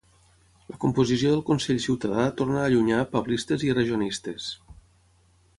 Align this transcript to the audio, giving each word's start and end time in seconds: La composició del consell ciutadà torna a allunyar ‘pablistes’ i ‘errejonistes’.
La 0.71 0.77
composició 0.85 1.33
del 1.33 1.43
consell 1.49 1.83
ciutadà 1.83 2.25
torna 2.41 2.57
a 2.63 2.65
allunyar 2.71 3.05
‘pablistes’ 3.15 3.69
i 3.69 3.73
‘errejonistes’. 3.75 4.53